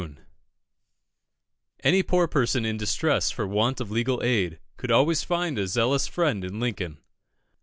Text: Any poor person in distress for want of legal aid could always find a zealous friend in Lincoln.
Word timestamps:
Any 1.83 2.01
poor 2.01 2.27
person 2.27 2.65
in 2.65 2.75
distress 2.75 3.29
for 3.29 3.45
want 3.45 3.79
of 3.79 3.91
legal 3.91 4.19
aid 4.23 4.57
could 4.75 4.89
always 4.89 5.23
find 5.23 5.59
a 5.59 5.67
zealous 5.67 6.07
friend 6.07 6.43
in 6.43 6.59
Lincoln. 6.59 6.97